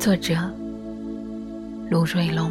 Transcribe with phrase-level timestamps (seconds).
[0.00, 0.34] 作者：
[1.90, 2.50] 卢瑞龙。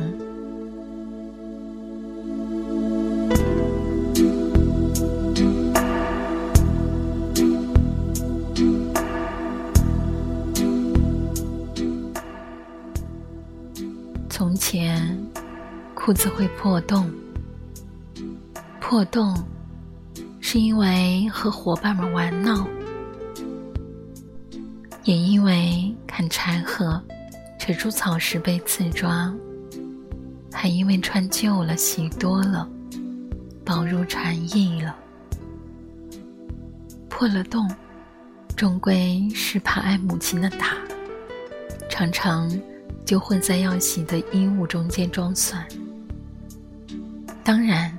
[14.29, 15.17] 从前，
[15.95, 17.11] 裤子会破洞，
[18.79, 19.35] 破洞
[20.39, 22.67] 是因为和伙伴们玩闹。
[25.03, 27.01] 也因为砍柴禾、
[27.69, 29.31] 扯出草时被刺抓，
[30.51, 32.67] 还因为穿旧了、洗多了，
[33.63, 34.95] 薄如蝉翼了。
[37.07, 37.69] 破了洞，
[38.55, 40.77] 终归是怕挨母亲的打，
[41.91, 42.51] 常常
[43.05, 45.63] 就混在要洗的衣物中间装蒜。
[47.43, 47.95] 当然，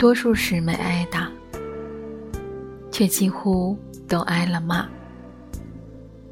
[0.00, 1.30] 多数时没挨打，
[2.90, 3.78] 却几乎
[4.08, 4.84] 都挨了骂。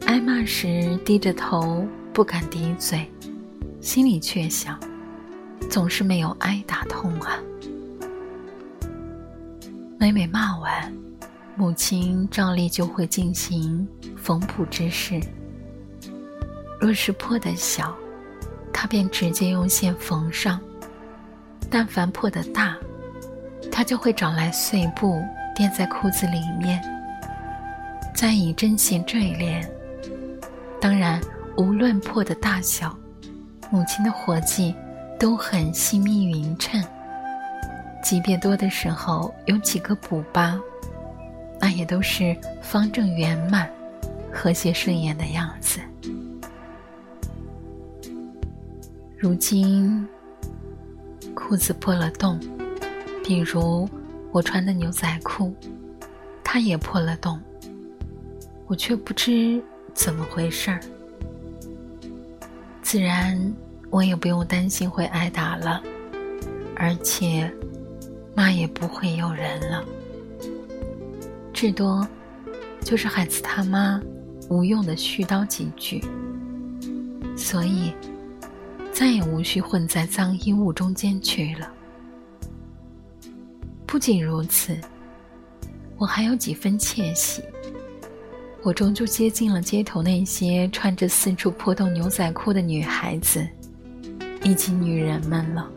[0.06, 3.11] 挨骂时低着头不敢低嘴，
[3.81, 4.79] 心里却想：
[5.71, 7.39] 总是没有挨打痛啊。
[9.99, 10.95] 每每骂完，
[11.57, 15.19] 母亲照例就会进行缝补之事。
[16.79, 17.97] 若是破的小，
[18.75, 20.59] 她便直接用线缝上；
[21.71, 22.77] 但凡破的大，
[23.71, 25.23] 她就会找来碎布
[25.57, 26.83] 垫在裤子里面，
[28.15, 29.67] 再以针线缀连。
[30.81, 31.21] 当然，
[31.56, 32.97] 无论破的大小，
[33.70, 34.75] 母亲的活计
[35.19, 36.83] 都很细密匀称。
[38.03, 40.59] 即便多的时候有几个补疤，
[41.61, 43.70] 那也都是方正圆满、
[44.33, 45.78] 和谐顺眼的样子。
[49.16, 50.06] 如今
[51.34, 52.41] 裤子破了洞，
[53.22, 53.89] 比如
[54.33, 55.55] 我穿的牛仔裤，
[56.42, 57.41] 它也破了洞，
[58.66, 59.62] 我却不知。
[59.94, 60.81] 怎么回事儿？
[62.92, 63.41] 自然，
[63.88, 65.82] 我也不用担心会挨打了，
[66.76, 67.50] 而且
[68.34, 69.82] 骂也不会有人了，
[71.54, 72.06] 至多
[72.82, 73.98] 就是孩子他妈
[74.50, 76.04] 无用的絮叨几句，
[77.34, 77.94] 所以
[78.92, 81.72] 再也无需混在脏衣物中间去了。
[83.86, 84.76] 不仅如此，
[85.97, 87.42] 我还有几分窃喜。
[88.65, 93.45] 我终究接近了街头那些穿着四处破洞牛仔裤的女孩子，
[94.45, 95.69] 以及女人们了。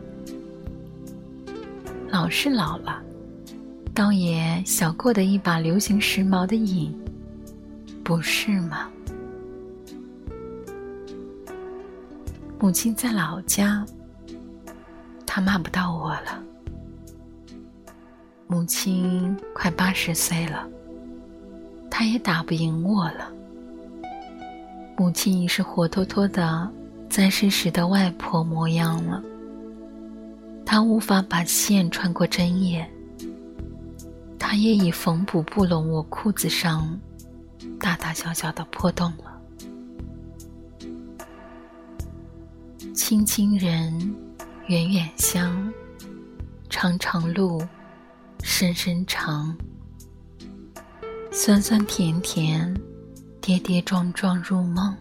[2.08, 3.02] 老是老了，
[3.92, 6.96] 倒也小过的一把流行时髦的瘾，
[8.04, 8.88] 不是吗？
[12.60, 13.84] 母亲在老家，
[15.26, 16.40] 她骂不到我了。
[18.46, 20.68] 母亲快八十岁了。
[21.90, 23.30] 他也打不赢我了。
[24.96, 26.70] 母亲已是活脱脱的
[27.08, 29.22] 在世时的外婆模样了。
[30.64, 32.88] 她无法把线穿过针眼。
[34.38, 36.98] 她也已缝补不拢我裤子上
[37.78, 39.40] 大大小小的破洞了。
[42.94, 44.14] 亲亲人，
[44.66, 45.72] 远远乡，
[46.70, 47.62] 长长路，
[48.42, 49.56] 深深长。
[51.38, 52.74] 酸酸甜甜，
[53.42, 54.96] 跌跌撞撞入梦。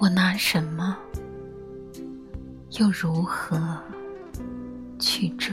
[0.00, 0.96] 我拿什么，
[2.78, 3.76] 又如何
[5.00, 5.52] 去追？